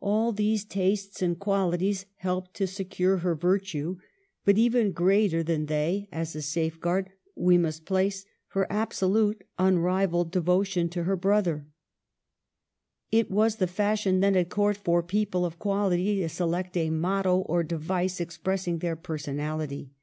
All 0.00 0.32
these 0.32 0.66
tastes 0.66 1.22
and 1.22 1.38
qualities 1.38 2.04
helped 2.16 2.52
to 2.56 2.66
secure 2.66 3.16
her 3.24 3.34
virtue; 3.34 3.96
but 4.44 4.58
even 4.58 4.92
greater 4.92 5.42
than 5.42 5.64
they 5.64 6.10
as 6.12 6.36
a 6.36 6.42
safeguard 6.42 7.10
we 7.34 7.56
must 7.56 7.86
place 7.86 8.26
her 8.48 8.70
absolute, 8.70 9.44
unrivalled 9.58 10.30
devotion 10.30 10.90
to 10.90 11.04
her 11.04 11.16
brother. 11.16 11.68
It 13.10 13.30
was 13.30 13.56
the 13.56 13.66
fashion 13.66 14.20
then 14.20 14.36
at 14.36 14.50
court 14.50 14.76
for 14.76 15.02
people 15.02 15.46
of 15.46 15.58
quality 15.58 16.20
to 16.20 16.28
select 16.28 16.76
a 16.76 16.90
motto 16.90 17.38
or 17.38 17.62
device 17.62 18.20
expressing 18.20 18.80
their 18.80 18.94
personality. 18.94 19.94